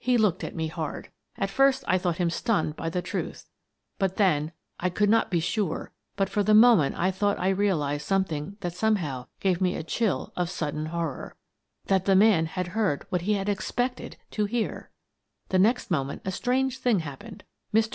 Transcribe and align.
He 0.00 0.18
looked 0.18 0.42
at 0.42 0.56
me 0.56 0.66
hard. 0.66 1.12
At 1.36 1.48
first 1.48 1.84
I 1.86 1.96
thought 1.96 2.16
him 2.16 2.28
stunned 2.28 2.74
by 2.74 2.90
the 2.90 3.00
truth, 3.00 3.48
but 4.00 4.16
then— 4.16 4.50
I 4.80 4.90
could 4.90 5.08
not 5.08 5.30
be 5.30 5.38
sure, 5.38 5.92
but 6.16 6.28
for 6.28 6.42
the 6.42 6.54
moment 6.54 6.98
I 6.98 7.12
thought 7.12 7.38
I 7.38 7.50
realized 7.50 8.04
some 8.04 8.24
thing 8.24 8.56
that 8.62 8.74
somehow 8.74 9.26
gave 9.38 9.60
me 9.60 9.76
a 9.76 9.84
chill 9.84 10.32
of 10.34 10.50
sudden 10.50 10.86
horror: 10.86 11.36
That 11.84 12.04
the 12.04 12.16
man 12.16 12.46
had 12.46 12.66
heard 12.74 13.06
what 13.10 13.20
he 13.20 13.34
had 13.34 13.48
expected 13.48 14.16
to 14.32 14.48
heart 14.48 14.90
The 15.50 15.58
next 15.60 15.88
moment 15.88 16.22
a 16.24 16.32
strange 16.32 16.78
thing 16.78 16.98
happened. 16.98 17.44
Mr. 17.72 17.88